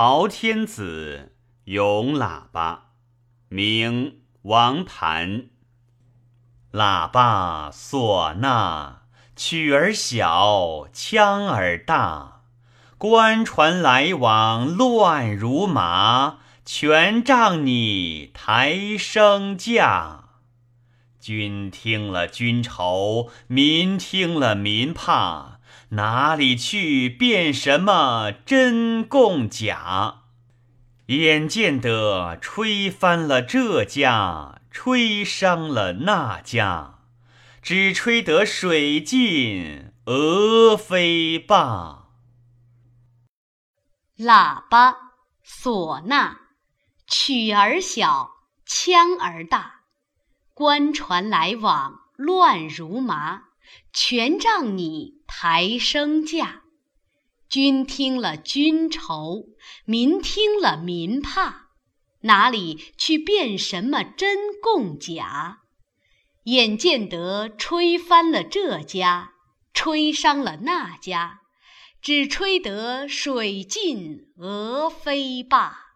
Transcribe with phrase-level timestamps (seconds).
[0.00, 1.32] 朝天子，
[1.64, 2.90] 咏喇叭，
[3.48, 5.46] 名王谭。
[6.70, 8.98] 喇叭唢呐，
[9.34, 12.42] 曲儿小，腔儿大，
[12.96, 20.26] 官船来往乱如麻，全仗你抬升价。
[21.18, 25.57] 君听了君愁，民听了民怕，
[25.90, 30.22] 哪里去辨什么真共假？
[31.06, 36.98] 眼见得吹翻了这家，吹伤了那家，
[37.62, 42.08] 只吹得水尽鹅飞罢。
[44.18, 46.36] 喇叭唢呐，
[47.06, 48.32] 曲儿小，
[48.66, 49.76] 腔儿大。
[50.52, 53.44] 官船来往乱如麻，
[53.92, 56.62] 全仗你抬升价。
[57.48, 59.44] 君听了君愁，
[59.84, 61.68] 民听了民怕，
[62.22, 65.60] 哪里去辨什么真共假？
[66.42, 69.34] 眼见得吹翻了这家，
[69.72, 71.42] 吹伤了那家，
[72.02, 75.87] 只吹得水尽鹅飞罢。